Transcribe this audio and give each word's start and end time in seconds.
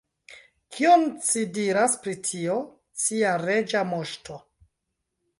Kion 0.75 1.01
ci 1.25 1.41
diras 1.57 1.97
pri 2.05 2.15
tio, 2.29 2.55
cia 3.03 3.33
Reĝa 3.43 3.83
Moŝto? 3.91 4.39